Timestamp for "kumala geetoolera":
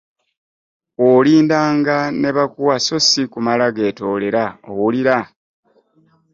3.31-4.43